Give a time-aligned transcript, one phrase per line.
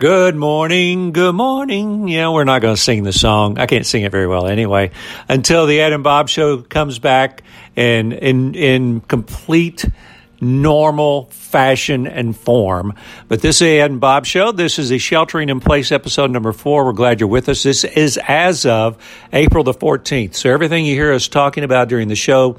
[0.00, 2.08] Good morning, good morning.
[2.08, 3.58] Yeah, we're not going to sing the song.
[3.58, 4.92] I can't sing it very well anyway.
[5.28, 7.42] Until the Ed and Bob show comes back
[7.76, 9.84] and in in complete
[10.40, 12.94] normal fashion and form.
[13.28, 14.52] But this is the Ed and Bob show.
[14.52, 16.86] This is the Sheltering in Place episode number four.
[16.86, 17.62] We're glad you're with us.
[17.62, 18.96] This is as of
[19.34, 20.34] April the 14th.
[20.34, 22.56] So everything you hear us talking about during the show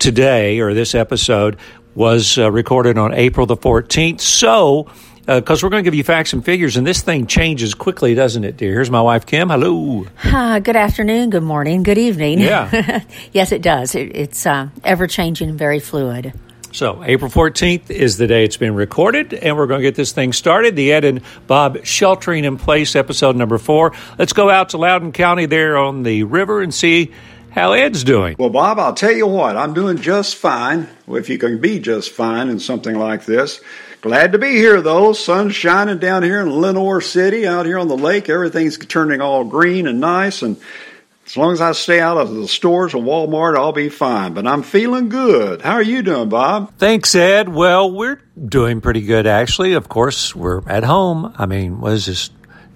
[0.00, 1.56] today or this episode
[1.94, 4.20] was uh, recorded on April the 14th.
[4.20, 4.88] So
[5.26, 8.14] because uh, we're going to give you facts and figures, and this thing changes quickly,
[8.14, 8.72] doesn't it, dear?
[8.72, 9.48] Here's my wife, Kim.
[9.48, 10.06] Hello.
[10.22, 12.40] Uh, good afternoon, good morning, good evening.
[12.40, 13.02] Yeah.
[13.32, 13.94] yes, it does.
[13.94, 16.34] It, it's uh, ever changing, and very fluid.
[16.72, 20.12] So, April 14th is the day it's been recorded, and we're going to get this
[20.12, 20.74] thing started.
[20.74, 23.92] The Ed and Bob Sheltering in Place, episode number four.
[24.18, 27.12] Let's go out to Loudon County there on the river and see
[27.50, 28.34] how Ed's doing.
[28.38, 32.10] Well, Bob, I'll tell you what, I'm doing just fine, if you can be just
[32.10, 33.60] fine in something like this.
[34.04, 35.14] Glad to be here, though.
[35.14, 38.28] Sun's shining down here in Lenoir City, out here on the lake.
[38.28, 40.58] Everything's turning all green and nice, and
[41.24, 44.34] as long as I stay out of the stores and Walmart, I'll be fine.
[44.34, 45.62] But I'm feeling good.
[45.62, 46.74] How are you doing, Bob?
[46.76, 47.48] Thanks, Ed.
[47.48, 49.72] Well, we're doing pretty good, actually.
[49.72, 51.34] Of course, we're at home.
[51.38, 52.28] I mean, what is this?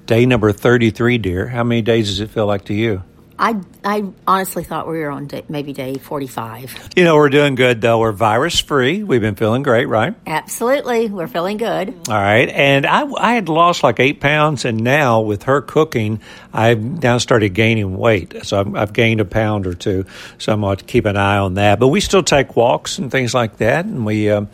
[0.06, 1.46] Day number 33, dear.
[1.46, 3.02] How many days does it feel like to you?
[3.38, 6.90] I, I honestly thought we were on day, maybe day 45.
[6.96, 8.00] You know, we're doing good, though.
[8.00, 9.04] We're virus free.
[9.04, 10.14] We've been feeling great, right?
[10.26, 11.08] Absolutely.
[11.08, 11.94] We're feeling good.
[12.08, 12.48] All right.
[12.48, 16.20] And I, I had lost like eight pounds, and now with her cooking,
[16.52, 18.44] I've now started gaining weight.
[18.44, 20.04] So I've, I've gained a pound or two.
[20.38, 21.78] So I'm going to keep an eye on that.
[21.78, 23.84] But we still take walks and things like that.
[23.84, 24.48] And we um,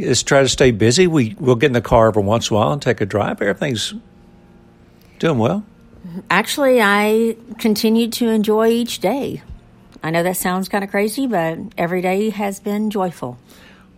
[0.00, 1.06] just try to stay busy.
[1.06, 3.40] We, we'll get in the car every once in a while and take a drive.
[3.40, 3.94] Everything's
[5.20, 5.64] doing well.
[6.30, 9.42] Actually, I continue to enjoy each day.
[10.02, 13.38] I know that sounds kind of crazy, but every day has been joyful.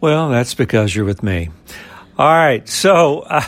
[0.01, 1.51] Well, that's because you're with me.
[2.19, 2.67] All right.
[2.69, 3.43] So uh,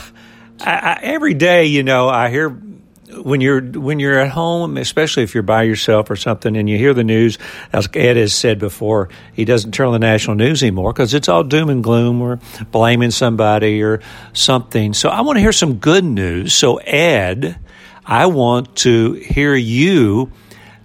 [0.59, 5.23] I, I, every day, you know, I hear when you're when you're at home, especially
[5.23, 7.37] if you're by yourself or something, and you hear the news.
[7.73, 11.27] As Ed has said before, he doesn't turn on the national news anymore because it's
[11.27, 12.39] all doom and gloom or
[12.71, 14.01] blaming somebody or
[14.33, 14.93] something.
[14.93, 16.53] So I want to hear some good news.
[16.53, 17.57] So Ed
[18.05, 20.31] I want to hear you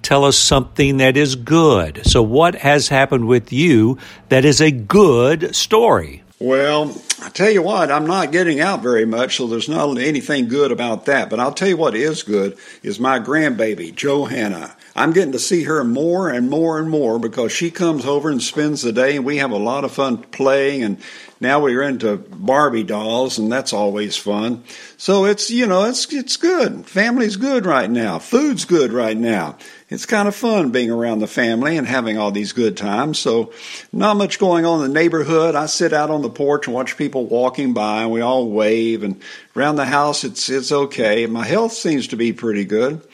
[0.03, 2.07] tell us something that is good.
[2.07, 6.23] So, what has happened with you that is a good story?
[6.39, 10.49] Well, I tell you what, I'm not getting out very much, so there's not anything
[10.49, 11.31] good about that.
[11.31, 14.77] But I'll tell you what is good is my grandbaby, Johanna.
[14.97, 18.43] I'm getting to see her more and more and more because she comes over and
[18.43, 20.83] spends the day, and we have a lot of fun playing.
[20.83, 20.99] And
[21.39, 24.65] now we're into Barbie dolls, and that's always fun.
[24.97, 26.87] So it's you know it's it's good.
[26.87, 28.19] Family's good right now.
[28.19, 29.59] Food's good right now.
[29.91, 33.19] It's kind of fun being around the family and having all these good times.
[33.19, 33.53] So
[33.93, 35.55] not much going on in the neighborhood.
[35.55, 39.03] I sit out on the porch and watch people walking by, and we all wave.
[39.03, 39.21] And
[39.55, 41.27] around the house, it's it's okay.
[41.27, 43.07] My health seems to be pretty good.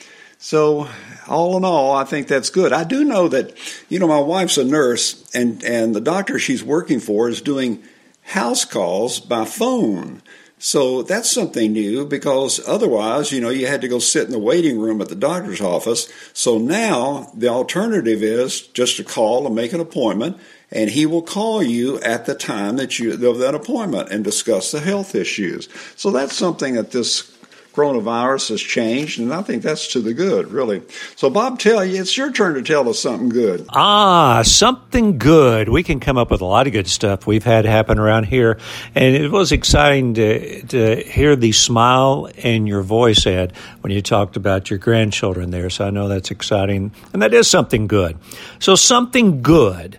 [0.43, 0.89] So
[1.29, 2.73] all in all, I think that's good.
[2.73, 3.57] I do know that,
[3.89, 7.81] you know, my wife's a nurse and, and the doctor she's working for is doing
[8.23, 10.21] house calls by phone.
[10.59, 14.39] So that's something new because otherwise, you know, you had to go sit in the
[14.41, 16.13] waiting room at the doctor's office.
[16.33, 20.39] So now the alternative is just to call and make an appointment
[20.73, 24.73] and he will call you at the time that you of that appointment and discuss
[24.73, 25.69] the health issues.
[25.95, 27.32] So that's something that this
[27.73, 30.83] coronavirus has changed, and I think that's to the good, really.
[31.17, 33.67] So, Bob, tell you, it's your turn to tell us something good.
[33.71, 35.69] Ah, something good.
[35.69, 38.59] We can come up with a lot of good stuff we've had happen around here,
[38.95, 44.03] and it was exciting to to hear the smile in your voice, Ed, when you
[44.03, 45.71] talked about your grandchildren there.
[45.71, 48.19] So I know that's exciting, and that is something good.
[48.59, 49.99] So something good.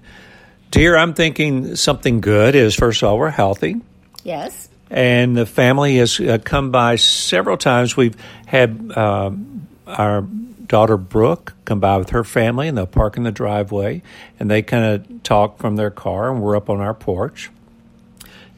[0.70, 3.82] Dear, I'm thinking something good is first of all we're healthy.
[4.24, 7.98] Yes and the family has uh, come by several times.
[7.98, 8.16] We've
[8.46, 13.32] had um, our daughter Brooke come by with her family, and they'll park in the
[13.32, 14.04] driveway,
[14.40, 17.50] and they kind of talk from their car, and we're up on our porch.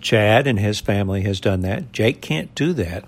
[0.01, 1.93] Chad and his family has done that.
[1.93, 3.05] Jake can't do that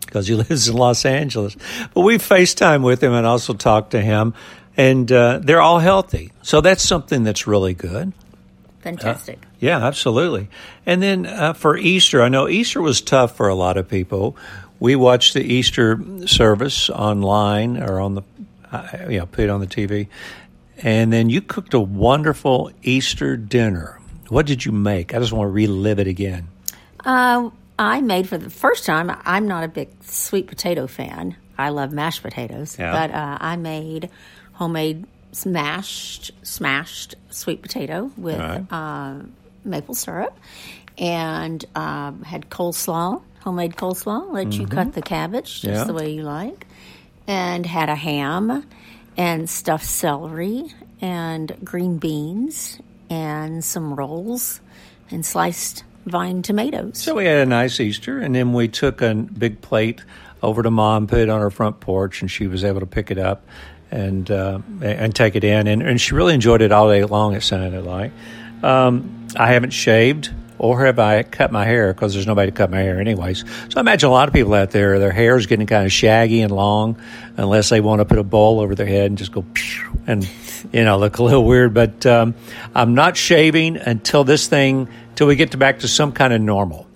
[0.00, 1.56] because he lives in Los Angeles,
[1.94, 4.34] but we FaceTime with him and also talk to him,
[4.76, 6.32] and uh, they're all healthy.
[6.42, 8.12] So that's something that's really good.
[8.80, 9.38] Fantastic.
[9.42, 10.48] Uh, yeah, absolutely.
[10.86, 14.36] And then uh, for Easter, I know Easter was tough for a lot of people.
[14.80, 18.22] We watched the Easter service online or on the,
[18.70, 20.08] uh, you know, put it on the TV.
[20.78, 24.00] And then you cooked a wonderful Easter dinner.
[24.28, 25.14] What did you make?
[25.14, 26.48] I just want to relive it again.
[27.04, 29.10] Uh, I made for the first time.
[29.24, 31.36] I'm not a big sweet potato fan.
[31.56, 32.92] I love mashed potatoes, yeah.
[32.92, 34.10] but uh, I made
[34.52, 38.66] homemade smashed smashed sweet potato with right.
[38.70, 39.22] uh,
[39.64, 40.36] maple syrup,
[40.96, 44.30] and um, had coleslaw homemade coleslaw.
[44.32, 44.60] Let mm-hmm.
[44.60, 45.84] you cut the cabbage just yeah.
[45.84, 46.66] the way you like,
[47.26, 48.66] and had a ham
[49.16, 50.66] and stuffed celery
[51.00, 52.78] and green beans
[53.10, 54.60] and some rolls
[55.10, 56.98] and sliced vine tomatoes.
[56.98, 60.02] So we had a nice Easter, and then we took a big plate
[60.42, 63.10] over to mom, put it on her front porch, and she was able to pick
[63.10, 63.44] it up
[63.90, 67.34] and uh, and take it in, and, and she really enjoyed it all day long.
[67.34, 68.12] It sounded like.
[68.62, 72.70] Um, I haven't shaved or have I cut my hair because there's nobody to cut
[72.70, 73.44] my hair anyways.
[73.68, 75.92] So I imagine a lot of people out there, their hair is getting kind of
[75.92, 77.00] shaggy and long,
[77.36, 79.44] unless they want to put a bowl over their head and just go
[80.06, 80.28] and
[80.72, 81.74] you know look a little weird.
[81.74, 82.34] But um,
[82.74, 86.40] I'm not shaving until this thing, till we get to back to some kind of
[86.40, 86.86] normal.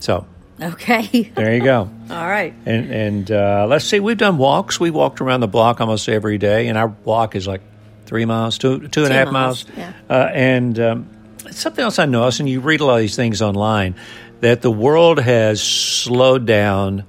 [0.00, 0.26] So.
[0.62, 1.22] Okay.
[1.34, 1.90] there you go.
[2.10, 2.54] All right.
[2.66, 4.78] And and uh, let's see, we've done walks.
[4.78, 7.62] We walked around the block almost every day, and our walk is like
[8.06, 9.66] three miles, two two and a half miles.
[9.68, 9.78] miles.
[9.78, 9.92] Yeah.
[10.08, 11.08] Uh, and um,
[11.50, 13.96] something else I noticed, and you read a lot of these things online,
[14.40, 17.04] that the world has slowed down.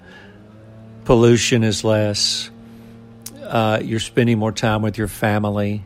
[1.06, 2.50] Pollution is less.
[3.42, 5.84] Uh, you're spending more time with your family.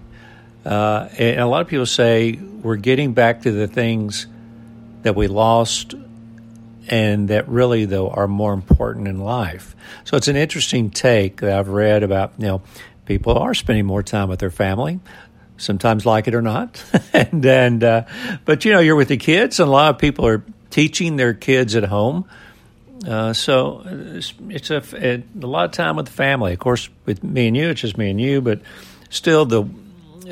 [0.64, 4.28] Uh, and a lot of people say we're getting back to the things
[5.04, 5.96] that we lost
[6.88, 9.76] and that really, though, are more important in life.
[10.04, 12.62] So it's an interesting take that I've read about, you know,
[13.06, 15.00] people are spending more time with their family
[15.58, 16.84] sometimes like it or not.
[17.14, 18.04] and and uh,
[18.46, 21.34] but you know, you're with the kids, and a lot of people are teaching their
[21.34, 22.26] kids at home.
[23.08, 26.54] Uh, so it's, it's a, a, a lot of time with the family.
[26.54, 28.42] Of course, with me and you, it's just me and you.
[28.42, 28.62] But
[29.10, 29.64] still, the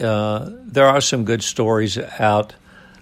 [0.02, 2.56] uh, there are some good stories out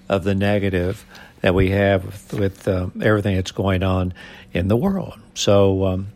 [0.09, 1.06] of the negative
[1.44, 4.16] that we have with, uh, everything that's going on
[4.54, 5.19] in the world.
[5.36, 5.86] So.
[5.86, 6.07] Um,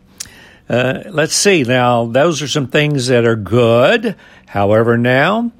[0.70, 1.62] uh, let's see.
[1.62, 4.16] Now, those are some things that are good.
[4.46, 5.50] However, now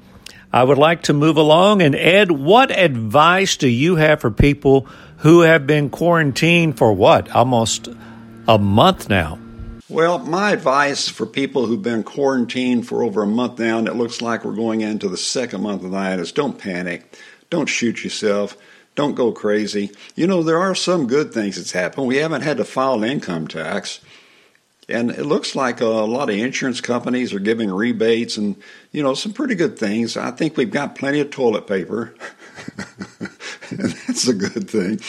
[0.53, 1.81] I would like to move along.
[1.81, 4.81] And Ed, what advice do you have for people
[5.17, 7.31] who have been quarantined for what?
[7.31, 7.89] Almost
[8.47, 9.39] a month now.
[9.89, 13.95] Well, my advice for people who've been quarantined for over a month now, and it
[13.95, 17.17] looks like we're going into the second month of that, is don't panic.
[17.49, 18.55] Don't shoot yourself.
[18.99, 19.91] Don't go crazy.
[20.13, 22.05] You know, there are some good things that's happened.
[22.05, 24.01] We haven't had to file an income tax.
[24.89, 28.57] And it looks like a lot of insurance companies are giving rebates and,
[28.91, 30.17] you know, some pretty good things.
[30.17, 32.13] I think we've got plenty of toilet paper.
[33.69, 34.99] and that's a good thing.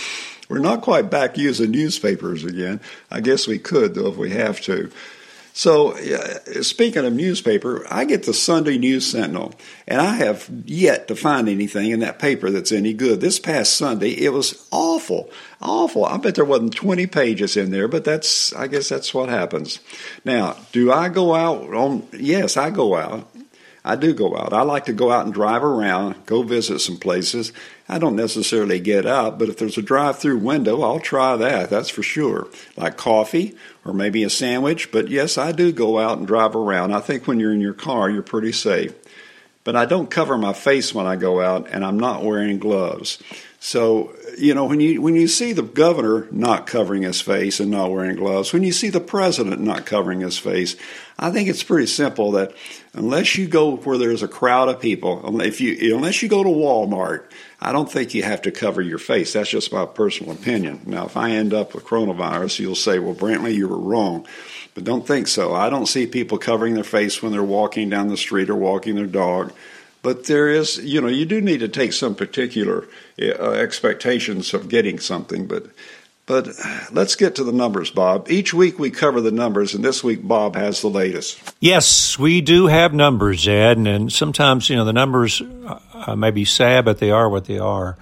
[0.49, 2.81] We're not quite back using newspapers again.
[3.11, 4.93] I guess we could, though, if we have to.
[5.61, 9.53] So, uh, speaking of newspaper, I get the Sunday News Sentinel,
[9.87, 13.21] and I have yet to find anything in that paper that's any good.
[13.21, 15.29] This past Sunday, it was awful,
[15.61, 16.07] awful.
[16.07, 19.81] I bet there wasn't 20 pages in there, but that's, I guess that's what happens.
[20.25, 23.30] Now, do I go out on, yes, I go out.
[23.85, 24.53] I do go out.
[24.53, 27.53] I like to go out and drive around, go visit some places.
[27.89, 31.71] I don't necessarily get out, but if there's a drive through window, I'll try that,
[31.71, 32.49] that's for sure.
[32.77, 36.93] Like coffee or maybe a sandwich, but yes, I do go out and drive around.
[36.93, 38.95] I think when you're in your car, you're pretty safe.
[39.65, 43.23] But I don't cover my face when I go out, and I'm not wearing gloves.
[43.59, 47.71] So, you know, when you when you see the governor not covering his face and
[47.71, 50.77] not wearing gloves, when you see the president not covering his face,
[51.19, 52.55] I think it's pretty simple that
[52.95, 56.43] unless you go where there's a crowd of people, um, if you unless you go
[56.43, 57.25] to Walmart,
[57.61, 59.35] I don't think you have to cover your face.
[59.35, 60.81] That's just my personal opinion.
[60.87, 64.27] Now, if I end up with coronavirus, you'll say, "Well, Brantley, you were wrong."
[64.75, 65.53] But don't think so.
[65.53, 68.95] I don't see people covering their face when they're walking down the street or walking
[68.95, 69.53] their dog.
[70.03, 72.89] But there is, you know, you do need to take some particular
[73.21, 75.47] uh, expectations of getting something.
[75.47, 75.67] But,
[76.25, 76.49] but
[76.91, 78.31] let's get to the numbers, Bob.
[78.31, 81.39] Each week we cover the numbers, and this week Bob has the latest.
[81.61, 86.47] Yes, we do have numbers, Ed, and sometimes you know the numbers uh, may be
[86.47, 87.99] sad, but they are what they are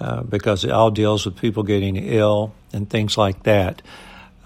[0.00, 3.82] uh, because it all deals with people getting ill and things like that.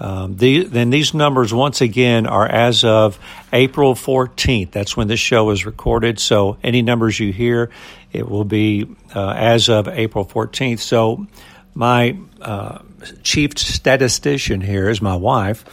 [0.01, 3.19] Um, the, then these numbers, once again, are as of
[3.53, 4.73] April 14th.
[4.73, 6.19] That's when this show is recorded.
[6.19, 7.71] So any numbers you hear,
[8.13, 10.81] it will be uh, as of April 14th.
[10.81, 11.27] So
[11.75, 12.81] my uh,
[13.23, 15.65] chief statistician here is my wife.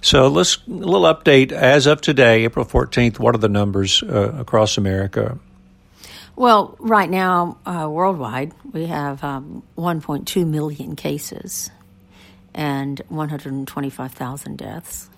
[0.00, 3.18] So let's a little update as of today, April 14th.
[3.18, 5.38] What are the numbers uh, across America?
[6.36, 11.70] Well, right now, uh, worldwide, we have um, 1.2 million cases
[12.54, 15.10] and 125,000 deaths.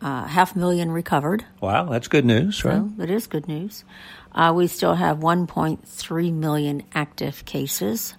[0.00, 1.44] Uh, half million recovered.
[1.60, 2.82] Wow, that's good news, right?
[2.96, 3.84] So it is good news.
[4.32, 8.14] Uh, we still have 1.3 million active cases,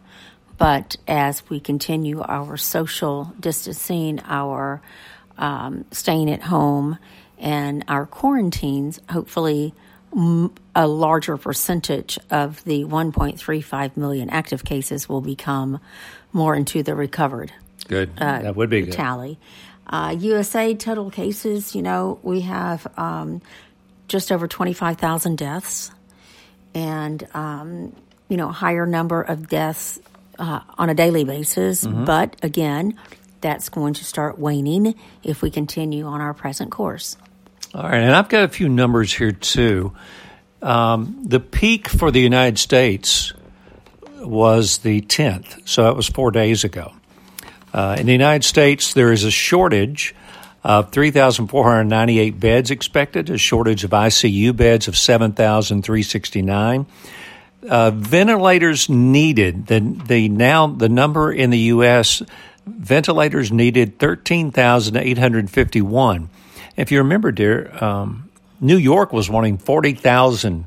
[0.58, 4.82] but as we continue our social distancing, our
[5.38, 7.00] um, staying at home,
[7.38, 9.74] and our quarantines, hopefully
[10.76, 15.80] a larger percentage of the 1.35 million active cases will become
[16.32, 17.52] more into the recovered
[17.88, 18.12] Good.
[18.18, 18.94] Uh, that would be good.
[18.94, 19.40] Tally.
[19.86, 23.42] Uh, USA total cases, you know, we have um,
[24.08, 25.92] just over 25,000 deaths
[26.74, 27.96] and, um,
[28.30, 30.00] you know, higher number of deaths
[30.40, 31.84] uh, on a daily basis.
[31.84, 32.06] Mm-hmm.
[32.06, 32.98] But again,
[33.42, 37.18] that's going to start waning if we continue on our present course.
[37.74, 38.02] All right.
[38.02, 39.94] And I've got a few numbers here too.
[40.62, 43.34] Um, the peak for the United States
[44.20, 46.94] was the 10th, so that was four days ago.
[47.74, 50.14] Uh, in the United States, there is a shortage
[50.64, 56.86] of 3,498 beds expected, a shortage of ICU beds of 7,369.
[57.68, 62.22] Uh, ventilators needed the the now the number in the U.S.
[62.66, 66.30] ventilators needed thirteen thousand eight hundred fifty one.
[66.76, 70.66] If you remember, dear, um, New York was wanting forty thousand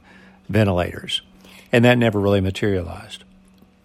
[0.48, 1.20] ventilators,
[1.70, 3.24] and that never really materialized.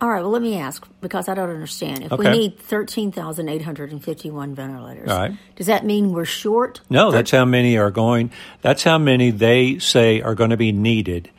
[0.02, 0.22] All right.
[0.22, 2.04] Well, let me ask because I don't understand.
[2.04, 2.32] If okay.
[2.32, 5.08] we need thirteen thousand eight hundred and fifty-one ventilators,
[5.56, 6.82] does that mean we're short?
[6.90, 8.32] No, that's how many are going.
[8.62, 11.30] That's how many they say are going to be needed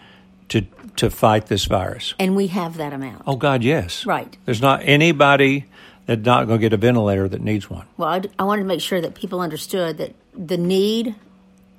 [0.50, 0.62] to
[0.96, 2.14] to fight this virus.
[2.20, 3.24] And we have that amount.
[3.26, 4.06] Oh God, yes.
[4.06, 4.36] Right.
[4.44, 5.64] There's not anybody
[6.06, 7.86] that's not going to get a ventilator that needs one.
[7.96, 11.16] Well, I, I wanted to make sure that people understood that the need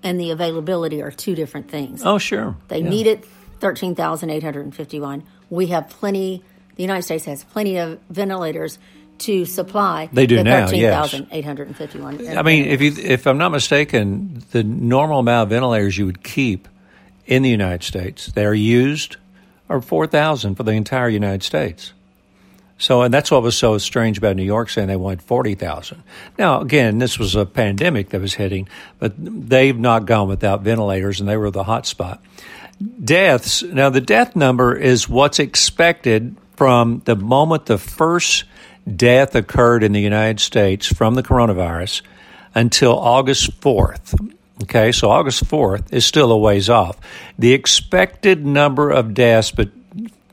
[0.02, 2.02] and the availability are two different things.
[2.04, 2.58] Oh, sure.
[2.68, 2.90] They yeah.
[2.90, 3.25] need it.
[3.62, 5.24] Thirteen thousand eight hundred and fifty-one.
[5.50, 6.44] We have plenty
[6.75, 8.80] the United States has plenty of ventilators
[9.20, 10.10] to supply.
[10.12, 10.68] They do the now.
[10.68, 12.20] 13,851.
[12.20, 12.38] Yes.
[12.38, 16.24] I mean, if you, if I'm not mistaken, the normal amount of ventilators you would
[16.24, 16.68] keep
[17.25, 19.18] in the United States that are used
[19.70, 21.94] are 4,000 for the entire United States.
[22.77, 26.03] So, and that's what was so strange about New York saying they wanted 40,000.
[26.38, 28.68] Now, again, this was a pandemic that was hitting,
[29.00, 32.22] but they've not gone without ventilators and they were the hot spot.
[33.01, 38.45] Deaths, now the death number is what's expected from the moment the first
[38.95, 42.01] death occurred in the United States from the coronavirus
[42.53, 44.33] until August 4th.
[44.63, 46.98] Okay, so August 4th is still a ways off.
[47.39, 49.69] The expected number of deaths but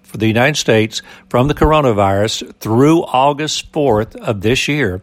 [0.03, 5.01] for the United States from the coronavirus through August 4th of this year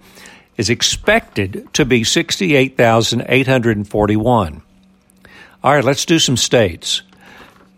[0.57, 4.62] is expected to be 68,841.
[5.63, 7.01] All right, let's do some states.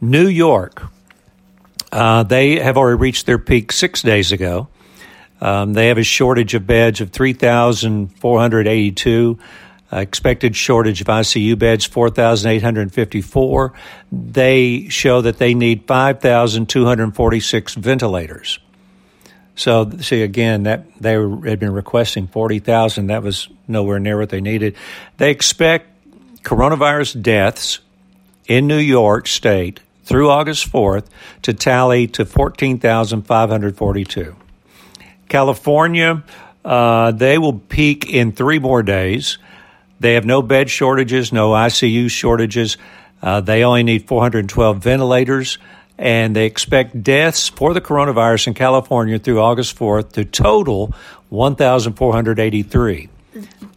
[0.02, 0.84] New York,
[1.92, 4.68] uh, they have already reached their peak six days ago.
[5.42, 9.40] Um, they have a shortage of beds of 3,482.
[9.92, 13.74] Uh, expected shortage of ICU beds 4,854.
[14.12, 18.60] They show that they need 5,246 ventilators.
[19.56, 23.08] So, see again that they had been requesting 40,000.
[23.08, 24.76] That was nowhere near what they needed.
[25.18, 25.88] They expect
[26.44, 27.80] coronavirus deaths
[28.48, 31.06] in New York State through August 4th
[31.44, 34.36] to tally to 14,542.
[35.30, 36.24] California,
[36.66, 39.38] uh, they will peak in three more days.
[40.00, 42.78] They have no bed shortages, no ICU shortages.
[43.22, 45.60] Uh, they only need 412 ventilators,
[46.00, 50.92] and they expect deaths for the coronavirus in California through August 4th to total
[51.30, 53.10] 1,483.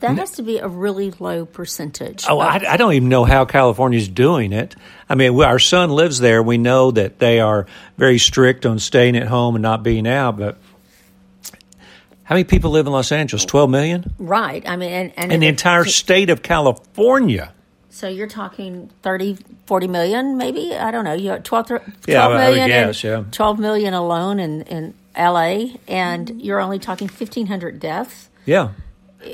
[0.01, 2.25] That has to be a really low percentage.
[2.29, 4.75] Oh, I, I, don't even know how California's doing it.
[5.09, 6.43] I mean, our son lives there.
[6.43, 7.67] We know that they are
[7.99, 10.57] very strict on staying at home and not being out, but
[12.25, 13.45] how many people live in Los Angeles?
[13.45, 14.15] 12 million?
[14.19, 14.67] Right.
[14.67, 17.53] I mean, and, and in the entire state of California.
[17.91, 20.75] So you're talking 30, 40 million, maybe?
[20.75, 21.13] I don't know.
[21.13, 23.25] You're 12, 12 yeah, million guess, yeah.
[23.31, 28.31] 12 million alone in, in LA, and you're only talking 1,500 deaths.
[28.47, 28.71] Yeah.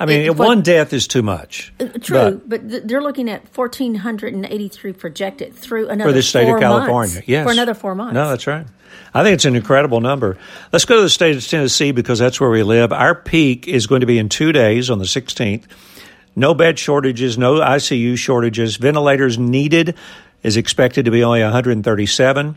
[0.00, 1.73] I mean, it, one death is too much.
[1.80, 6.61] Uh, true, but, but they're looking at 1,483 projected through another for the state of
[6.61, 7.14] California.
[7.14, 8.14] Months, yes, for another four months.
[8.14, 8.66] No, that's right.
[9.14, 10.38] I think it's an incredible number.
[10.73, 12.92] Let's go to the state of Tennessee because that's where we live.
[12.92, 15.64] Our peak is going to be in two days on the 16th.
[16.37, 18.76] No bed shortages, no ICU shortages.
[18.76, 19.97] Ventilators needed
[20.42, 22.57] is expected to be only 137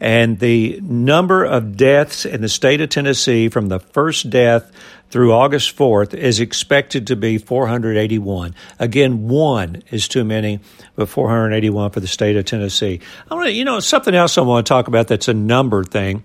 [0.00, 4.72] and the number of deaths in the state of Tennessee from the first death
[5.10, 8.54] through August 4th is expected to be 481.
[8.78, 10.60] Again, one is too many,
[10.96, 13.00] but 481 for the state of Tennessee.
[13.30, 15.84] I want to, you know, something else I want to talk about that's a number
[15.84, 16.22] thing.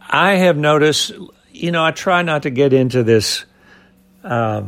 [0.00, 1.12] I have noticed,
[1.52, 3.44] you know, I try not to get into this.
[4.24, 4.64] Uh,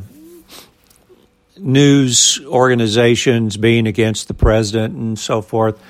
[1.61, 5.83] news organizations being against the president and so forth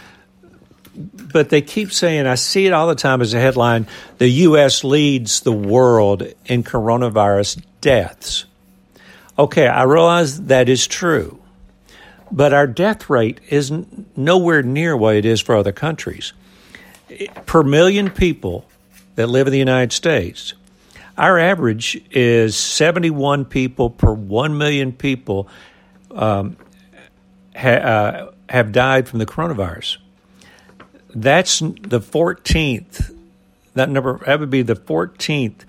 [0.98, 3.86] but they keep saying, I see it all the time as a headline
[4.18, 4.82] the U.S.
[4.82, 8.44] leads the world in coronavirus deaths.
[9.38, 11.40] Okay, I realize that is true,
[12.32, 13.72] but our death rate is
[14.16, 16.32] nowhere near what it is for other countries.
[17.46, 18.66] Per million people
[19.14, 20.54] that live in the United States,
[21.16, 25.48] our average is 71 people per 1 million people
[26.10, 26.56] um,
[27.56, 29.98] ha, uh, have died from the coronavirus.
[31.14, 33.14] That's the 14th.
[33.74, 35.64] That number that would be the 14th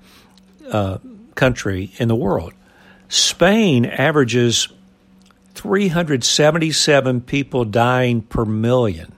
[0.72, 0.98] uh,
[1.36, 2.54] country in the world.
[3.08, 4.68] Spain averages
[5.56, 9.14] 377 people dying per million.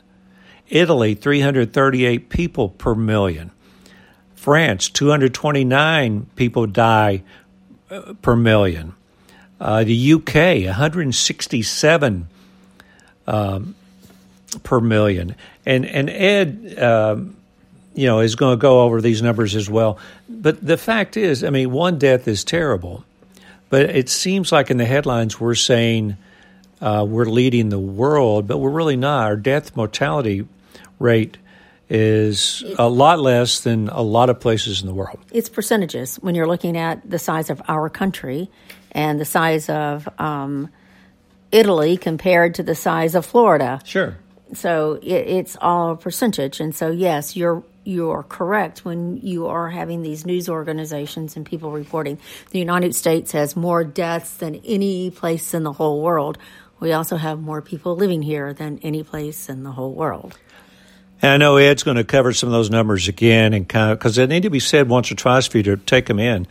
[0.69, 3.51] Italy, 338 people per million.
[4.35, 7.23] France, 229 people die
[7.89, 8.95] uh, per million.
[9.59, 12.27] Uh, the UK, 167
[13.27, 13.75] um,
[14.63, 15.35] per million.
[15.65, 17.35] And and Ed, um,
[17.93, 19.97] you know, is going to go over these numbers as well.
[20.29, 23.03] But the fact is, I mean, one death is terrible,
[23.69, 26.17] but it seems like in the headlines we're saying
[26.81, 29.25] uh, we're leading the world, but we're really not.
[29.25, 30.47] Our death mortality
[30.99, 31.37] rate
[31.89, 35.19] is a lot less than a lot of places in the world.
[35.31, 38.49] It's percentages when you're looking at the size of our country
[38.93, 40.69] and the size of um,
[41.51, 43.81] Italy compared to the size of Florida.
[43.83, 44.15] Sure.
[44.53, 49.69] So it, it's all a percentage, and so yes, you're you're correct when you are
[49.69, 52.19] having these news organizations and people reporting
[52.51, 56.37] the United States has more deaths than any place in the whole world.
[56.79, 60.37] We also have more people living here than any place in the whole world.
[61.21, 63.99] And I know Ed's going to cover some of those numbers again, and kind of
[63.99, 66.47] because they need to be said once or twice for you to take them in.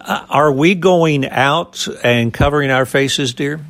[0.00, 3.60] Uh, are we going out and covering our faces, dear?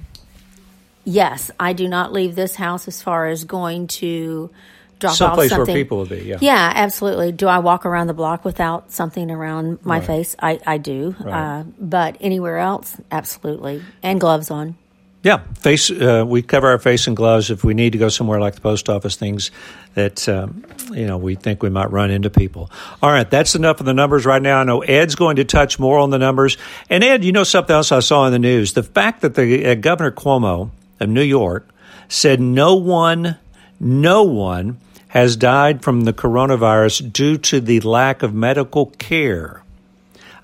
[1.11, 4.51] Yes, I do not leave this house as far as going to
[4.99, 5.75] drop Someplace off something.
[5.75, 6.19] where people will be.
[6.25, 6.37] Yeah.
[6.41, 7.33] Yeah, absolutely.
[7.33, 10.07] Do I walk around the block without something around my Right.
[10.07, 10.37] face?
[10.43, 11.15] I, I do.
[11.19, 11.61] Right.
[11.61, 13.83] Uh, but anywhere else, absolutely.
[14.03, 14.75] And gloves on.
[15.23, 15.91] Yeah, face.
[15.91, 18.61] Uh, we cover our face and gloves if we need to go somewhere like the
[18.61, 19.17] post office.
[19.17, 19.51] Things
[19.95, 22.71] that um, you know we think we might run into people.
[23.03, 24.61] All right, that's enough of the numbers right now.
[24.61, 26.57] I know Ed's going to touch more on the numbers.
[26.89, 29.67] And Ed, you know something else I saw in the news: the fact that the
[29.67, 30.71] uh, Governor Cuomo
[31.01, 31.69] of New York
[32.09, 33.37] said no one,
[33.79, 39.63] no one has died from the coronavirus due to the lack of medical care.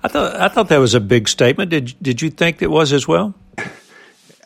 [0.03, 1.71] I thought I thought that was a big statement.
[1.71, 3.33] Did did you think it was as well?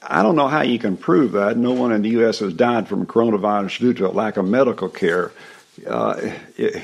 [0.02, 1.58] I don't know how you can prove that.
[1.58, 2.40] No one in the U.S.
[2.40, 5.32] has died from coronavirus due to a lack of medical care.
[5.86, 6.82] Uh, it,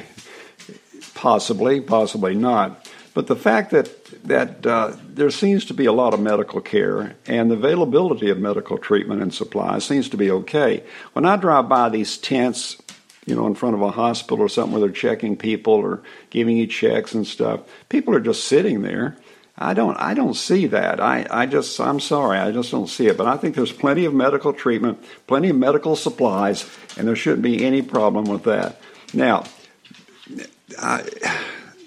[1.16, 2.88] possibly, possibly not.
[3.16, 7.16] But the fact that that uh, there seems to be a lot of medical care
[7.26, 10.84] and the availability of medical treatment and supplies seems to be okay.
[11.14, 12.82] When I drive by these tents,
[13.26, 16.58] you know, in front of a hospital or something where they're checking people or giving
[16.58, 19.18] you checks and stuff, people are just sitting there.
[19.58, 21.00] I don't I don't see that.
[21.00, 23.18] I, I just I'm sorry, I just don't see it.
[23.18, 27.42] But I think there's plenty of medical treatment, plenty of medical supplies, and there shouldn't
[27.42, 28.82] be any problem with that.
[29.14, 29.46] Now,
[30.78, 31.04] I,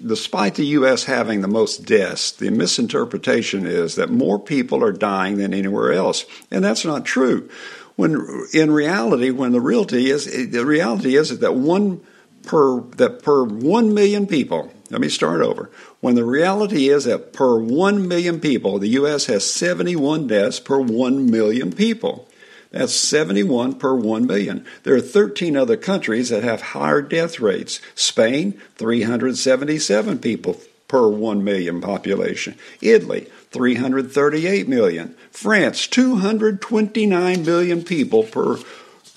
[0.05, 1.03] despite the U.S.
[1.03, 6.25] having the most deaths, the misinterpretation is that more people are dying than anywhere else,
[6.51, 7.49] and that's not true.
[7.95, 12.01] When in reality, when the reality is the reality is that one
[12.43, 14.71] per that per one million people.
[14.89, 15.69] Let me start over.
[15.99, 19.25] When the reality is that per 1 million people, the U.S.
[19.25, 22.27] has 71 deaths per 1 million people.
[22.71, 24.65] That's 71 per 1 million.
[24.83, 27.81] There are 13 other countries that have higher death rates.
[27.95, 32.55] Spain, 377 people per 1 million population.
[32.81, 35.15] Italy, 338 million.
[35.31, 38.57] France, 229 million people per,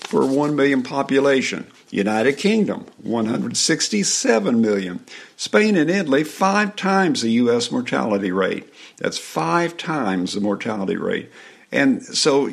[0.09, 1.67] per 1 million population.
[1.91, 4.99] United Kingdom, 167 million.
[5.37, 7.71] Spain and Italy, five times the U.S.
[7.71, 8.67] mortality rate.
[8.97, 11.29] That's five times the mortality rate.
[11.73, 12.47] And so,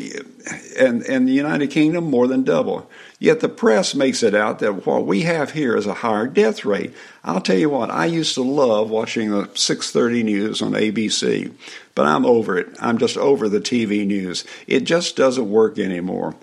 [0.78, 2.90] and, and the United Kingdom, more than double.
[3.18, 6.64] Yet the press makes it out that what we have here is a higher death
[6.64, 6.94] rate.
[7.22, 11.52] I'll tell you what, I used to love watching the 630 news on ABC,
[11.94, 12.74] but I'm over it.
[12.80, 14.46] I'm just over the TV news.
[14.66, 16.34] It just doesn't work anymore.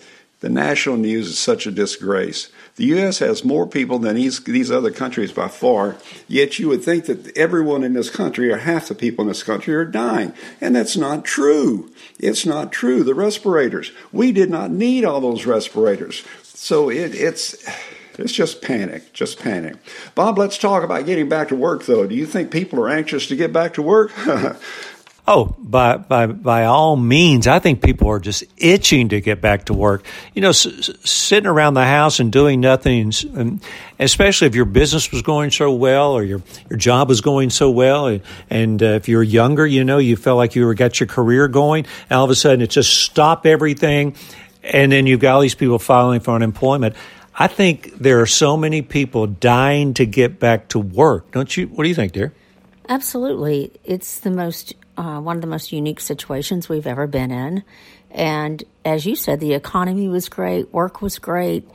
[0.41, 2.51] The national news is such a disgrace.
[2.77, 3.17] The U.S.
[3.19, 7.35] has more people than these, these other countries by far, yet you would think that
[7.35, 10.31] everyone in this country, or half the people in this country, are dying.
[10.61, 11.91] And that's not true.
[12.19, 13.03] It's not true.
[13.03, 16.23] The respirators, we did not need all those respirators.
[16.43, 17.67] So it, it's.
[18.19, 19.75] It's just panic, just panic.
[20.15, 22.07] Bob, let's talk about getting back to work, though.
[22.07, 24.11] Do you think people are anxious to get back to work?
[25.29, 29.65] Oh, by by by all means, I think people are just itching to get back
[29.65, 30.05] to work.
[30.33, 33.61] You know, s- sitting around the house and doing nothing, and,
[33.99, 37.69] especially if your business was going so well or your your job was going so
[37.69, 40.97] well, and, and uh, if you're younger, you know, you felt like you were got
[41.01, 44.15] your career going, and all of a sudden it just stopped everything,
[44.63, 46.95] and then you've got all these people filing for unemployment.
[47.35, 51.31] I think there are so many people dying to get back to work.
[51.31, 51.67] Don't you?
[51.67, 52.33] What do you think, dear?
[52.87, 53.73] Absolutely.
[53.83, 57.63] It's the most uh, one of the most unique situations we've ever been in.
[58.11, 61.67] And as you said, the economy was great, work was great,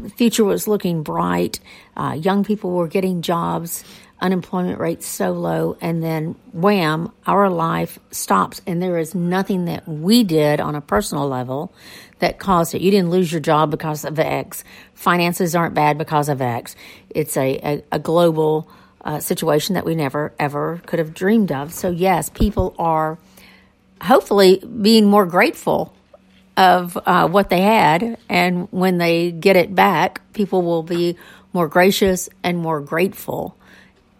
[0.00, 1.58] the future was looking bright,
[1.96, 3.84] uh, young people were getting jobs,
[4.20, 9.86] unemployment rates so low, and then wham, our life stops, and there is nothing that
[9.88, 11.72] we did on a personal level
[12.20, 12.80] that caused it.
[12.80, 14.64] You didn't lose your job because of X.
[14.94, 16.76] Finances aren't bad because of X.
[17.10, 18.70] It's a, a, a global
[19.04, 21.72] uh, situation that we never ever could have dreamed of.
[21.72, 23.18] So yes, people are
[24.00, 25.94] hopefully being more grateful
[26.56, 31.16] of uh, what they had, and when they get it back, people will be
[31.52, 33.56] more gracious and more grateful,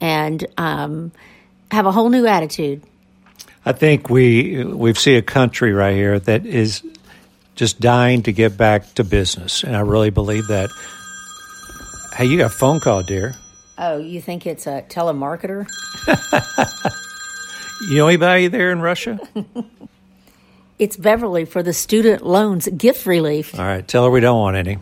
[0.00, 1.12] and um,
[1.70, 2.82] have a whole new attitude.
[3.64, 6.82] I think we we see a country right here that is
[7.54, 10.70] just dying to get back to business, and I really believe that.
[12.14, 13.34] Hey, you got a phone call, dear.
[13.76, 15.68] Oh, you think it's a telemarketer?
[17.88, 19.18] you know anybody there in Russia?
[20.78, 23.58] it's Beverly for the student loans gift relief.
[23.58, 24.76] All right, tell her we don't want any.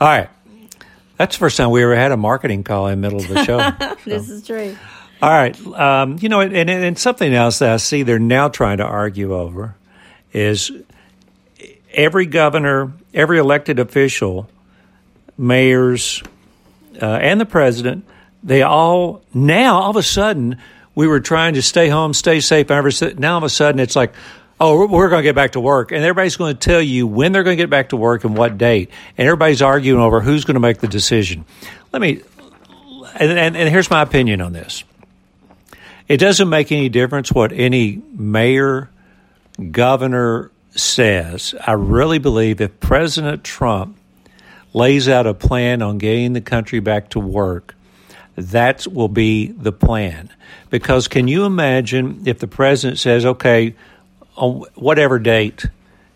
[0.00, 0.28] All right.
[1.16, 3.44] That's the first time we ever had a marketing call in the middle of the
[3.44, 3.96] show.
[4.04, 4.76] this is true.
[5.20, 5.66] All right.
[5.66, 9.34] Um, you know, and, and something else that I see they're now trying to argue
[9.34, 9.76] over
[10.32, 10.72] is
[11.92, 14.48] every governor, every elected official,
[15.38, 16.22] mayors,
[17.00, 18.04] uh, and the president
[18.42, 20.58] they all now all of a sudden
[20.94, 22.68] we were trying to stay home, stay safe.
[22.68, 24.12] Now all of a sudden it's like,
[24.60, 27.32] oh, we're going to get back to work, and everybody's going to tell you when
[27.32, 30.44] they're going to get back to work and what date, and everybody's arguing over who's
[30.44, 31.44] going to make the decision.
[31.92, 32.22] Let me,
[33.16, 34.84] and, and, and here's my opinion on this.
[36.06, 38.90] It doesn't make any difference what any mayor,
[39.70, 41.54] governor says.
[41.66, 43.96] I really believe if President Trump
[44.72, 47.74] lays out a plan on getting the country back to work,
[48.36, 50.30] that will be the plan.
[50.70, 53.74] Because can you imagine if the president says, okay,
[54.36, 55.66] on whatever date,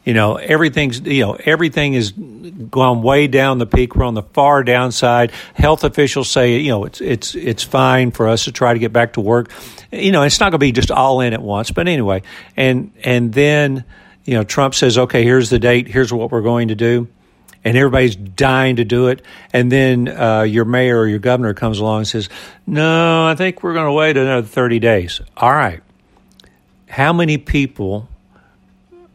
[0.04, 3.96] you know, everything's, you know, everything is gone way down the peak.
[3.96, 5.32] We're on the far downside.
[5.54, 8.92] Health officials say, you know, it's, it's, it's fine for us to try to get
[8.92, 9.50] back to work.
[9.90, 12.22] You know, it's not going to be just all in at once, but anyway.
[12.56, 13.84] And, and then,
[14.24, 15.88] you know, Trump says, okay, here's the date.
[15.88, 17.08] Here's what we're going to do
[17.66, 19.22] and everybody's dying to do it.
[19.52, 22.28] And then uh, your mayor or your governor comes along and says,
[22.64, 25.20] No, I think we're going to wait another 30 days.
[25.36, 25.82] All right.
[26.86, 28.08] How many people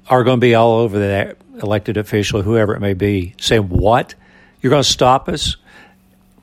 [0.09, 4.15] are going to be all over that elected official, whoever it may be, saying, What?
[4.61, 5.55] You're going to stop us?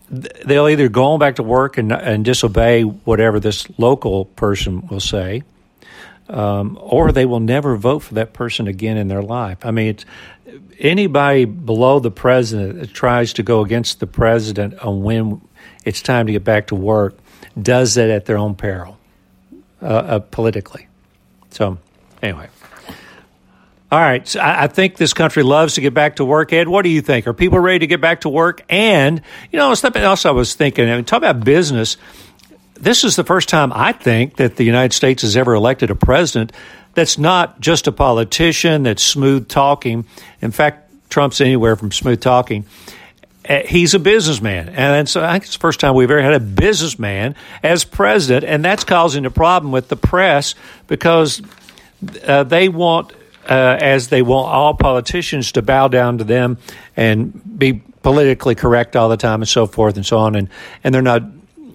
[0.09, 5.01] They'll either go on back to work and, and disobey whatever this local person will
[5.01, 5.42] say,
[6.31, 9.66] um, or they will never vote for that person again in their life.
[9.66, 9.99] I mean,
[10.79, 15.40] anybody below the president that tries to go against the president on when
[15.85, 17.18] it's time to get back to work
[17.61, 18.99] does that at their own peril
[19.83, 20.88] uh, uh, politically.
[21.51, 21.79] So,
[22.23, 22.49] anyway.
[23.90, 24.27] All right.
[24.29, 26.53] So I, I think this country loves to get back to work.
[26.53, 27.27] Ed, what do you think?
[27.27, 28.62] Are people ready to get back to work?
[28.68, 31.97] And, you know, something else I was thinking, I mean, talk about business.
[32.75, 35.94] This is the first time I think that the United States has ever elected a
[35.94, 36.53] president
[36.99, 40.05] that's not just a politician that's smooth talking.
[40.43, 42.67] In fact, Trump's anywhere from smooth talking.
[43.49, 44.71] Uh, he's a businessman.
[44.71, 48.45] And so I think it's the first time we've ever had a businessman as president.
[48.45, 50.57] And that's causing a problem with the press
[50.89, 51.41] because
[52.27, 53.13] uh, they want,
[53.49, 56.59] uh, as they want all politicians to bow down to them
[56.97, 60.35] and be politically correct all the time and so forth and so on.
[60.35, 60.49] And,
[60.83, 61.23] and they're not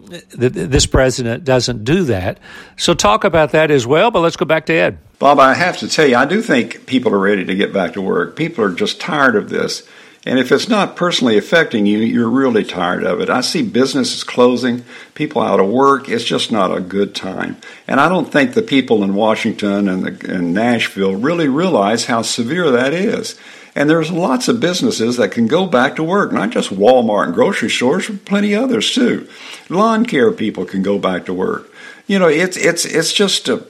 [0.10, 2.40] this president doesn't do that.
[2.78, 4.98] So talk about that as well, but let's go back to Ed.
[5.20, 7.94] Bob, I have to tell you, I do think people are ready to get back
[7.94, 8.36] to work.
[8.36, 9.88] People are just tired of this.
[10.26, 13.30] And if it's not personally affecting you, you're really tired of it.
[13.30, 16.08] I see businesses closing, people out of work.
[16.08, 17.58] It's just not a good time.
[17.90, 22.22] And I don't think the people in Washington and, the, and Nashville really realize how
[22.22, 23.38] severe that is.
[23.76, 27.34] And there's lots of businesses that can go back to work, not just Walmart and
[27.34, 29.28] grocery stores, but plenty others too.
[29.68, 31.74] Lawn care people can go back to work.
[32.08, 33.66] You know, it's it's it's just a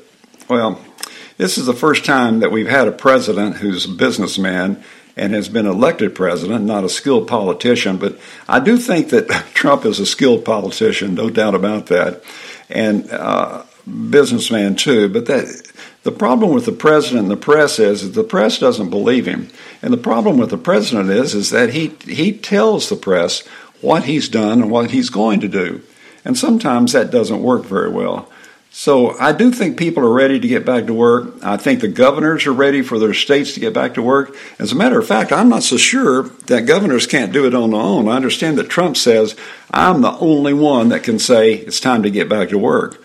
[0.50, 0.82] well,
[1.38, 4.84] this is the first time that we've had a president who's a businessman
[5.16, 7.98] and has been elected president, not a skilled politician.
[7.98, 12.24] But I do think that Trump is a skilled politician, no doubt about that,
[12.70, 13.64] and uh,
[14.10, 15.10] businessman too.
[15.10, 15.72] But that
[16.04, 19.50] the problem with the president and the press is that the press doesn't believe him.
[19.82, 23.46] And the problem with the president is is that he he tells the press
[23.82, 25.82] what he's done and what he's going to do.
[26.26, 28.30] And sometimes that doesn't work very well.
[28.76, 31.36] So I do think people are ready to get back to work.
[31.44, 34.36] I think the governors are ready for their states to get back to work.
[34.58, 37.70] As a matter of fact, I'm not so sure that governors can't do it on
[37.70, 38.08] their own.
[38.08, 39.36] I understand that Trump says,
[39.70, 43.00] I'm the only one that can say it's time to get back to work.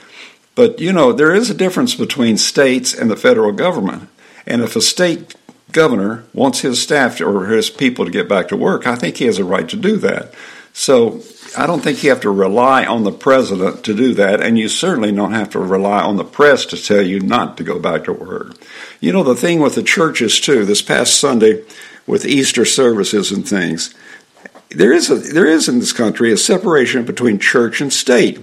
[0.55, 4.09] But you know, there is a difference between states and the federal government.
[4.47, 5.35] And if a state
[5.73, 9.27] governor wants his staff or his people to get back to work, I think he
[9.27, 10.33] has a right to do that.
[10.79, 11.23] So
[11.57, 14.69] I don't think you have to rely on the president to do that, and you
[14.69, 18.05] certainly don't have to rely on the press to tell you not to go back
[18.05, 18.55] to work.
[19.01, 21.65] You know, the thing with the churches, too, this past Sunday
[22.07, 23.93] with Easter services and things,
[24.69, 28.39] there is, a, there is in this country a separation between church and state.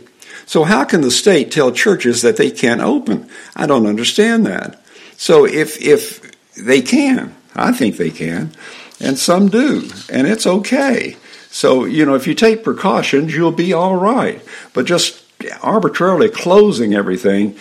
[0.46, 3.30] So, how can the state tell churches that they can't open?
[3.56, 4.84] I don't understand that.
[5.16, 8.52] So, if, if they can, I think they can,
[9.00, 11.16] and some do, and it's okay.
[11.56, 14.42] So, you know, if you take precautions, you'll be all right.
[14.74, 15.24] But just
[15.64, 17.56] arbitrarily closing everything,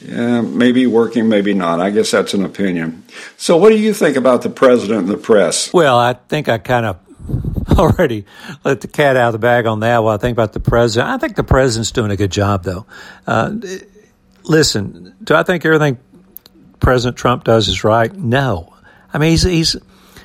[0.00, 1.80] yeah, maybe working, maybe not.
[1.80, 3.02] I guess that's an opinion.
[3.36, 5.72] So, what do you think about the president and the press?
[5.72, 7.00] Well, I think I kind of
[7.76, 8.24] already
[8.62, 10.04] let the cat out of the bag on that.
[10.04, 11.10] Well, I think about the president.
[11.10, 12.86] I think the president's doing a good job, though.
[13.26, 13.56] Uh,
[14.44, 15.98] listen, do I think everything
[16.78, 18.14] President Trump does is right?
[18.14, 18.74] No.
[19.12, 19.76] I mean, he's he's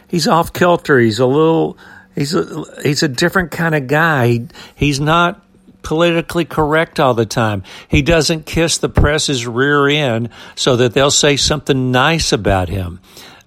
[0.10, 1.00] he's off kilter.
[1.00, 1.76] He's a little
[2.16, 4.28] He's a, he's a different kind of guy.
[4.28, 5.44] He, he's not
[5.82, 7.64] politically correct all the time.
[7.88, 13.00] He doesn't kiss the press's rear end so that they'll say something nice about him.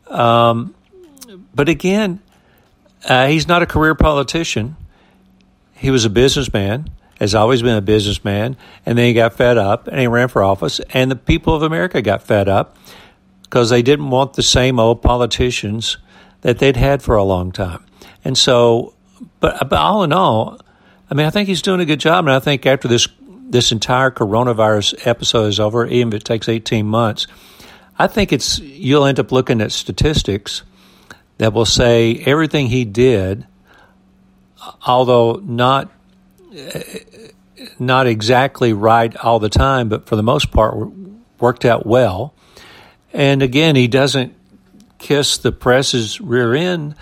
[0.09, 0.75] Um,
[1.55, 2.21] but again,
[3.09, 4.77] uh, he's not a career politician.
[5.75, 9.89] He was a businessman, has always been a businessman, and then he got fed up
[9.89, 12.77] and he ran for office, and the people of America got fed up
[13.43, 15.99] because they didn't want the same old politicians
[16.43, 17.86] that they'd had for a long time.
[18.27, 18.93] And so,
[19.39, 20.59] but, but all in all,
[21.09, 22.25] I mean, I think he's doing a good job.
[22.25, 23.07] And I think after this
[23.49, 27.29] this entire coronavirus episode is over, even if it takes 18 months,
[27.97, 30.65] I think it's you'll end up looking at statistics
[31.39, 33.47] that will say everything he did,
[34.85, 35.93] although not
[37.79, 40.75] not exactly right all the time, but for the most part
[41.39, 42.35] worked out well.
[43.13, 44.35] And again, he doesn't
[44.99, 46.97] kiss the press's rear end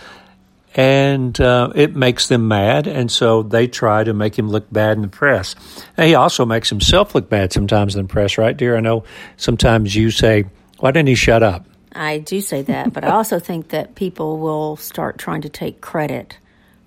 [0.75, 4.97] and uh, it makes them mad, and so they try to make him look bad
[4.97, 5.55] in the press.
[5.97, 8.77] And he also makes himself look bad sometimes in the press, right, dear?
[8.77, 9.05] I know
[9.37, 10.45] sometimes you say,
[10.79, 14.39] "Why didn't he shut up?" I do say that, but I also think that people
[14.39, 16.39] will start trying to take credit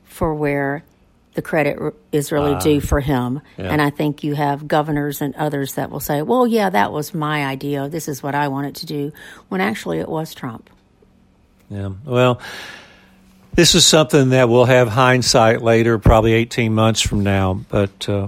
[0.03, 0.83] for where
[1.35, 1.77] the credit
[2.11, 3.41] is really uh, due for him.
[3.57, 3.65] Yeah.
[3.71, 7.13] And I think you have governors and others that will say, well, yeah, that was
[7.13, 7.87] my idea.
[7.87, 9.13] This is what I wanted to do,
[9.47, 10.69] when actually it was Trump.
[11.69, 11.91] Yeah.
[12.03, 12.41] Well,
[13.57, 17.55] this is something that we'll have hindsight later, probably 18 months from now.
[17.55, 18.27] But uh,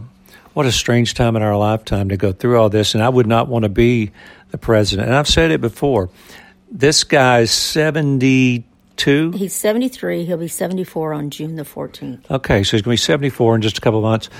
[0.55, 2.95] what a strange time in our lifetime to go through all this.
[2.95, 4.09] And I would not want to be
[4.49, 5.07] the president.
[5.07, 6.09] And I've said it before.
[6.71, 9.31] This guy's 72.
[9.33, 10.25] He's 73.
[10.25, 12.31] He'll be 74 on June the 14th.
[12.31, 14.31] Okay, so he's going to be 74 in just a couple of months.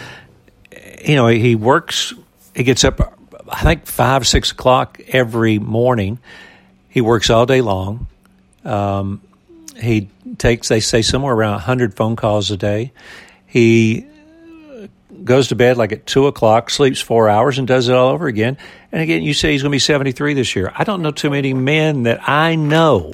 [1.06, 2.16] You know, he works,
[2.56, 3.16] he gets up,
[3.48, 6.18] I think, 5, 6 o'clock every morning.
[6.88, 8.08] He works all day long.
[8.66, 9.22] Um,
[9.80, 12.92] he takes, they say, somewhere around 100 phone calls a day.
[13.46, 14.06] He
[15.24, 18.28] goes to bed like at 2 o'clock, sleeps four hours, and does it all over
[18.28, 18.58] again.
[18.92, 20.72] And again, you say he's going to be 73 this year.
[20.76, 23.14] I don't know too many men that I know.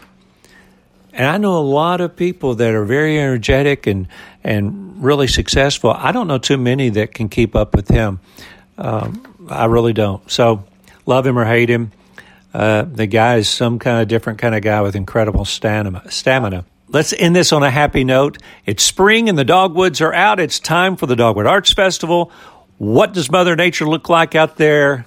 [1.13, 4.07] And I know a lot of people that are very energetic and,
[4.43, 5.91] and really successful.
[5.91, 8.19] I don't know too many that can keep up with him.
[8.77, 10.29] Um, I really don't.
[10.29, 10.65] So,
[11.05, 11.91] love him or hate him,
[12.53, 16.09] uh, the guy is some kind of different kind of guy with incredible stamina.
[16.09, 16.65] stamina.
[16.87, 18.37] Let's end this on a happy note.
[18.65, 20.39] It's spring and the dogwoods are out.
[20.39, 22.31] It's time for the Dogwood Arts Festival.
[22.77, 25.05] What does Mother Nature look like out there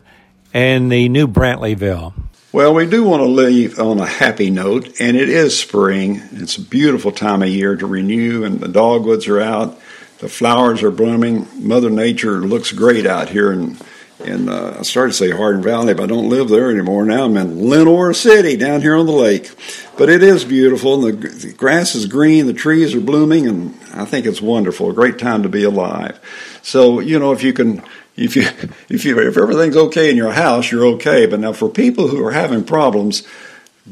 [0.52, 2.14] in the new Brantleyville?
[2.50, 6.22] Well, we do want to leave on a happy note, and it is spring.
[6.32, 9.78] It's a beautiful time of year to renew, and the dogwoods are out.
[10.18, 11.46] The flowers are blooming.
[11.54, 13.76] Mother Nature looks great out here in
[14.24, 17.04] and uh, I started to say Hardin Valley, but I don't live there anymore.
[17.04, 19.50] Now I'm in Lenoir City down here on the lake.
[19.96, 23.78] But it is beautiful, and the, the grass is green, the trees are blooming, and
[23.94, 24.90] I think it's wonderful.
[24.90, 26.20] A great time to be alive.
[26.62, 27.82] So you know, if you can,
[28.16, 28.42] if you,
[28.88, 31.26] if you, if everything's okay in your house, you're okay.
[31.26, 33.26] But now for people who are having problems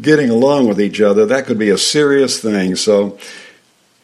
[0.01, 2.77] getting along with each other, that could be a serious thing.
[2.77, 3.19] So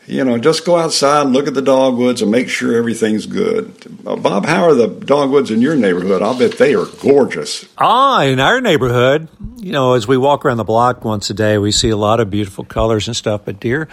[0.06, 3.72] you know, just go outside and look at the dogwoods and make sure everything's good.
[4.06, 6.22] Uh, Bob, how are the dogwoods in your neighborhood?
[6.22, 7.66] I'll bet they are gorgeous.
[7.78, 11.58] Ah, in our neighborhood, you know, as we walk around the block once a day,
[11.58, 13.42] we see a lot of beautiful colors and stuff.
[13.44, 13.88] But dear,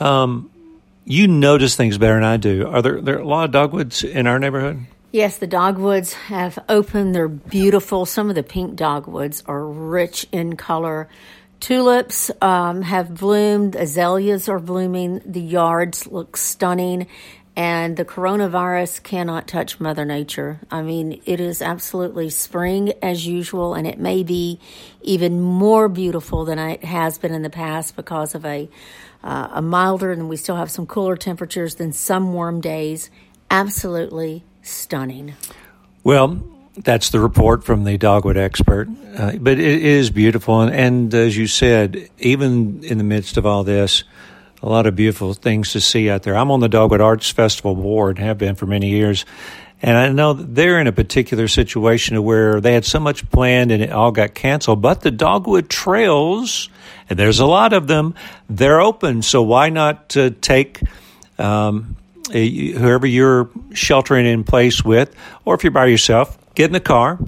[0.00, 0.50] um,
[1.04, 2.66] you notice things better than I do.
[2.66, 4.84] Are there there are a lot of dogwoods in our neighborhood?
[5.12, 7.14] Yes, the dogwoods have opened.
[7.14, 8.04] They're beautiful.
[8.04, 11.08] Some of the pink dogwoods are rich in color.
[11.60, 17.06] Tulips um, have bloomed, azaleas are blooming, the yards look stunning,
[17.56, 20.60] And the coronavirus cannot touch Mother Nature.
[20.70, 24.60] I mean, it is absolutely spring as usual, and it may be
[25.00, 28.68] even more beautiful than it has been in the past because of a
[29.24, 33.10] uh, a milder, and we still have some cooler temperatures than some warm days.
[33.50, 35.34] Absolutely stunning.
[36.04, 38.88] Well, that's the report from the dogwood expert.
[39.16, 40.60] Uh, but it is beautiful.
[40.60, 44.04] And, and, as you said, even in the midst of all this,
[44.62, 46.36] a lot of beautiful things to see out there.
[46.36, 49.24] I'm on the Dogwood Arts Festival board, have been for many years.
[49.82, 53.82] And I know they're in a particular situation where they had so much planned and
[53.82, 54.80] it all got canceled.
[54.80, 56.70] But the Dogwood Trails,
[57.10, 58.14] and there's a lot of them,
[58.48, 59.22] they're open.
[59.22, 60.80] So why not uh, take
[61.38, 61.96] um,
[62.32, 67.20] whoever you're sheltering in place with, or if you're by yourself, get in the car,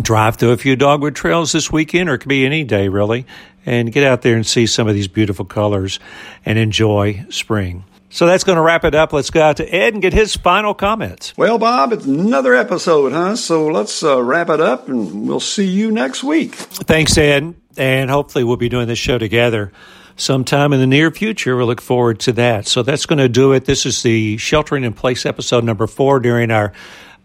[0.00, 3.26] drive through a few dogwood trails this weekend, or it could be any day really,
[3.66, 5.98] and get out there and see some of these beautiful colors
[6.46, 7.84] and enjoy spring.
[8.12, 9.12] So that's going to wrap it up.
[9.12, 11.32] Let's go out to Ed and get his final comments.
[11.36, 13.36] Well, Bob, it's another episode, huh?
[13.36, 16.54] So let's uh, wrap it up and we'll see you next week.
[16.54, 17.54] Thanks, Ed.
[17.76, 19.70] And hopefully we'll be doing this show together
[20.16, 21.56] sometime in the near future.
[21.56, 22.66] We look forward to that.
[22.66, 23.64] So that's going to do it.
[23.64, 26.72] This is the sheltering in place episode number four during our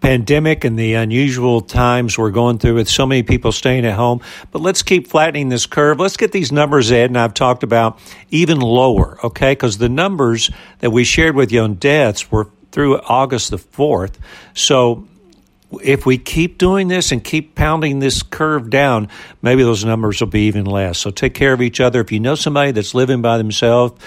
[0.02, 4.22] pandemic and the unusual times we're going through with so many people staying at home.
[4.52, 6.00] But let's keep flattening this curve.
[6.00, 9.52] Let's get these numbers, Ed, and I've talked about even lower, okay?
[9.52, 14.16] Because the numbers that we shared with you on deaths were through August the 4th.
[14.54, 15.08] So
[15.82, 19.10] if we keep doing this and keep pounding this curve down,
[19.42, 20.98] maybe those numbers will be even less.
[20.98, 22.02] So take care of each other.
[22.02, 24.00] If you know somebody that's living by themselves,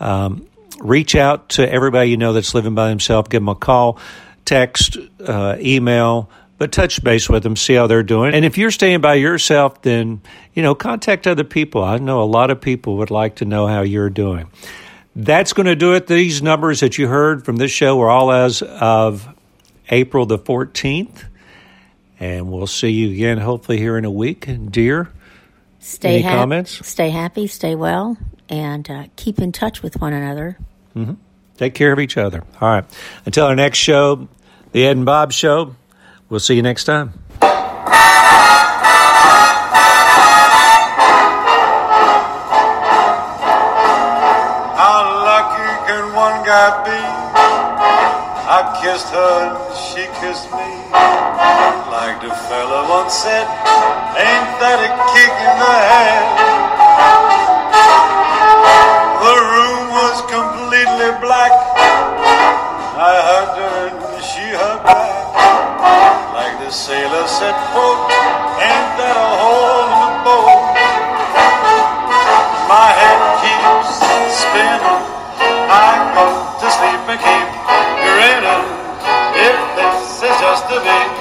[0.00, 0.46] um,
[0.80, 3.28] reach out to everybody you know that's living by themselves.
[3.28, 3.98] Give them a call
[4.44, 8.34] text, uh, email, but touch base with them, see how they're doing.
[8.34, 10.22] And if you're staying by yourself, then,
[10.54, 11.82] you know, contact other people.
[11.82, 14.50] I know a lot of people would like to know how you're doing.
[15.16, 16.06] That's going to do it.
[16.06, 19.28] These numbers that you heard from this show are all as of
[19.90, 21.24] April the 14th.
[22.20, 24.46] And we'll see you again, hopefully, here in a week.
[24.46, 25.12] And, dear,
[25.80, 26.86] stay any ha- comments?
[26.86, 28.16] Stay happy, stay well,
[28.48, 30.56] and uh, keep in touch with one another.
[30.96, 31.14] Mm-hmm.
[31.56, 32.42] Take care of each other.
[32.60, 32.84] All right.
[33.26, 34.28] Until our next show,
[34.72, 35.76] the Ed and Bob Show,
[36.28, 37.12] we'll see you next time.
[44.74, 47.00] How lucky can one guy be?
[48.46, 50.68] I kissed her and she kissed me.
[51.94, 53.46] Like the fella once said,
[54.18, 56.24] ain't that a kick in the head?
[59.24, 59.83] The room
[61.12, 61.52] black.
[62.96, 65.12] I hugged her and she hugged back.
[66.32, 68.08] Like the sailor said, quote,
[68.56, 70.64] ain't that a hole in the boat?
[72.72, 74.00] My head keeps
[74.32, 75.04] spinning.
[75.68, 76.24] I go
[76.56, 77.48] to sleep and keep
[78.00, 78.64] grinning.
[79.36, 81.13] If this is just the beginning,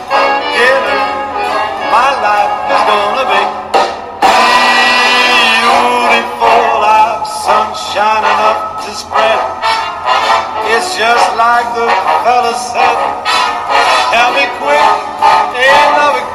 [10.97, 11.89] just like the
[12.21, 12.97] fella said.
[14.13, 14.85] Tell me quick,
[15.57, 16.32] ain't love it?